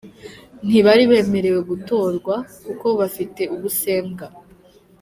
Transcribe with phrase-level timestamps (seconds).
[0.67, 4.25] ntibari bemerewe gutorwa kuko bafite ubusembwa,.